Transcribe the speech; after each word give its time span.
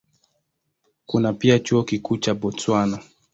Kuna 1.05 1.33
pia 1.33 1.59
Chuo 1.59 1.83
Kikuu 1.83 2.17
cha 2.17 2.33
Botswana. 2.33 2.99